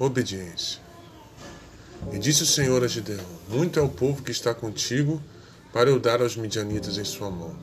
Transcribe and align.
Obediência. 0.00 0.80
E 2.10 2.18
disse 2.18 2.42
o 2.42 2.46
Senhor 2.46 2.82
a 2.82 2.88
Gideão: 2.88 3.22
Muito 3.50 3.78
é 3.78 3.82
o 3.82 3.88
povo 3.90 4.22
que 4.22 4.30
está 4.30 4.54
contigo 4.54 5.22
para 5.74 5.90
eu 5.90 6.00
dar 6.00 6.22
aos 6.22 6.36
midianitas 6.36 6.96
em 6.96 7.04
sua 7.04 7.30
mão, 7.30 7.54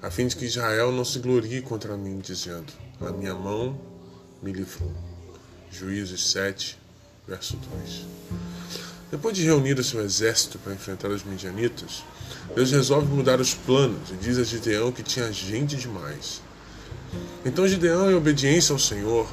a 0.00 0.10
fim 0.10 0.26
de 0.26 0.36
que 0.36 0.46
Israel 0.46 0.90
não 0.90 1.04
se 1.04 1.18
glorie 1.18 1.60
contra 1.60 1.98
mim, 1.98 2.18
dizendo: 2.18 2.72
A 2.98 3.12
minha 3.12 3.34
mão 3.34 3.78
me 4.42 4.54
livrou. 4.54 4.90
Juízes 5.70 6.30
7, 6.30 6.78
verso 7.28 7.58
2. 7.78 8.06
Depois 9.10 9.36
de 9.36 9.44
reunir 9.44 9.78
o 9.78 9.84
seu 9.84 10.00
exército 10.02 10.58
para 10.60 10.72
enfrentar 10.72 11.08
os 11.10 11.24
midianitas, 11.24 12.02
Deus 12.54 12.70
resolve 12.70 13.06
mudar 13.08 13.38
os 13.38 13.52
planos 13.52 14.08
e 14.10 14.14
diz 14.14 14.38
a 14.38 14.44
Gideão 14.44 14.90
que 14.90 15.02
tinha 15.02 15.30
gente 15.30 15.76
demais. 15.76 16.40
Então 17.44 17.68
Gideão, 17.68 18.10
em 18.10 18.14
obediência 18.14 18.72
ao 18.72 18.78
Senhor, 18.78 19.28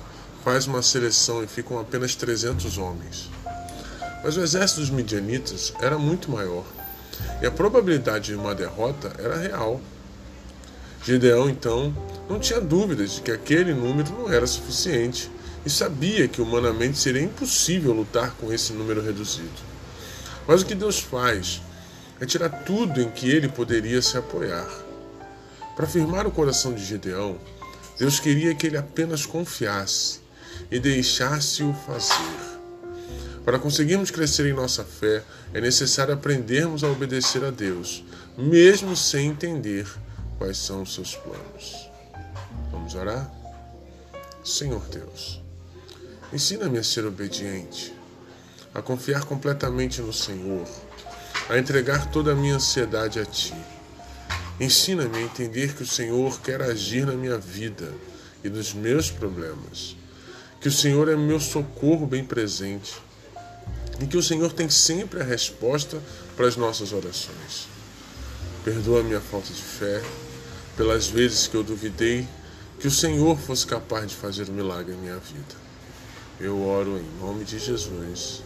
faz 0.47 0.65
uma 0.65 0.81
seleção 0.81 1.43
e 1.43 1.47
ficam 1.47 1.77
apenas 1.77 2.15
300 2.15 2.77
homens. 2.77 3.29
Mas 4.23 4.37
o 4.37 4.41
exército 4.41 4.79
dos 4.79 4.89
midianitas 4.89 5.73
era 5.81 5.97
muito 5.97 6.31
maior 6.31 6.63
e 7.41 7.45
a 7.45 7.51
probabilidade 7.51 8.27
de 8.27 8.35
uma 8.35 8.55
derrota 8.55 9.11
era 9.19 9.35
real. 9.35 9.81
Gideão, 11.03 11.49
então, 11.49 11.93
não 12.29 12.39
tinha 12.39 12.61
dúvidas 12.61 13.15
de 13.15 13.23
que 13.23 13.31
aquele 13.31 13.73
número 13.73 14.09
não 14.13 14.31
era 14.31 14.47
suficiente 14.47 15.29
e 15.65 15.69
sabia 15.69 16.29
que 16.29 16.41
humanamente 16.41 16.97
seria 16.97 17.23
impossível 17.23 17.91
lutar 17.91 18.31
com 18.39 18.49
esse 18.53 18.71
número 18.71 19.01
reduzido. 19.01 19.59
Mas 20.47 20.61
o 20.61 20.65
que 20.65 20.75
Deus 20.75 20.97
faz 20.97 21.61
é 22.21 22.25
tirar 22.25 22.63
tudo 22.63 23.01
em 23.01 23.11
que 23.11 23.29
ele 23.29 23.49
poderia 23.49 24.01
se 24.01 24.17
apoiar. 24.17 24.69
Para 25.75 25.87
firmar 25.87 26.25
o 26.25 26.31
coração 26.31 26.73
de 26.73 26.85
Gideão, 26.85 27.37
Deus 27.99 28.17
queria 28.17 28.55
que 28.55 28.65
ele 28.65 28.77
apenas 28.77 29.25
confiasse 29.25 30.25
e 30.71 30.79
deixasse-o 30.79 31.73
fazer. 31.73 32.57
Para 33.47 33.57
conseguirmos 33.57 34.11
crescer 34.11 34.45
em 34.45 34.53
nossa 34.53 34.83
fé, 34.83 35.23
é 35.53 35.61
necessário 35.61 36.13
aprendermos 36.13 36.83
a 36.83 36.89
obedecer 36.89 37.45
a 37.45 37.49
Deus, 37.49 38.03
mesmo 38.37 38.93
sem 38.93 39.27
entender 39.29 39.87
quais 40.37 40.57
são 40.57 40.81
os 40.81 40.93
seus 40.93 41.15
planos. 41.15 41.89
Vamos 42.69 42.93
orar? 42.93 43.31
Senhor 44.43 44.85
Deus, 44.89 45.41
ensina-me 46.33 46.77
a 46.77 46.83
ser 46.83 47.05
obediente, 47.05 47.93
a 48.73 48.81
confiar 48.81 49.23
completamente 49.23 50.01
no 50.01 50.11
Senhor, 50.11 50.67
a 51.49 51.57
entregar 51.57 52.11
toda 52.11 52.33
a 52.33 52.35
minha 52.35 52.55
ansiedade 52.55 53.17
a 53.17 53.25
Ti. 53.25 53.55
Ensina-me 54.59 55.19
a 55.19 55.21
entender 55.21 55.73
que 55.73 55.83
o 55.83 55.87
Senhor 55.87 56.41
quer 56.41 56.61
agir 56.61 57.05
na 57.05 57.13
minha 57.13 57.37
vida 57.37 57.93
e 58.43 58.49
nos 58.49 58.73
meus 58.73 59.09
problemas 59.09 59.95
que 60.59 60.67
o 60.67 60.71
Senhor 60.71 61.07
é 61.09 61.15
meu 61.15 61.39
socorro 61.39 62.05
bem 62.05 62.23
presente 62.23 62.95
e 63.99 64.05
que 64.05 64.17
o 64.17 64.23
Senhor 64.23 64.51
tem 64.51 64.69
sempre 64.69 65.21
a 65.21 65.23
resposta 65.23 66.01
para 66.35 66.47
as 66.47 66.55
nossas 66.55 66.91
orações. 66.91 67.67
Perdoa 68.63 68.99
a 68.99 69.03
minha 69.03 69.21
falta 69.21 69.53
de 69.53 69.61
fé 69.61 70.03
pelas 70.75 71.07
vezes 71.07 71.47
que 71.47 71.55
eu 71.55 71.63
duvidei 71.63 72.27
que 72.79 72.87
o 72.87 72.91
Senhor 72.91 73.37
fosse 73.37 73.65
capaz 73.65 74.07
de 74.07 74.15
fazer 74.15 74.49
um 74.49 74.53
milagre 74.53 74.93
em 74.93 74.97
minha 74.97 75.17
vida. 75.17 75.55
Eu 76.39 76.61
oro 76.63 76.99
em 76.99 77.25
nome 77.25 77.43
de 77.43 77.57
Jesus. 77.57 78.43